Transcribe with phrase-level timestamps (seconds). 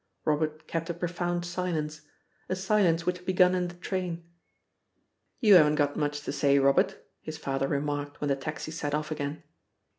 [0.25, 2.01] Robert kept a profound silence
[2.49, 4.27] a silence which had begun in the train.
[5.39, 9.11] "You haven't got much to say, Robert," his father remarked when the taxi set off
[9.11, 9.43] again.